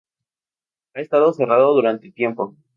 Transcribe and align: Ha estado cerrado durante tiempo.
Ha 0.95 1.01
estado 1.01 1.31
cerrado 1.31 1.75
durante 1.75 2.11
tiempo. 2.11 2.55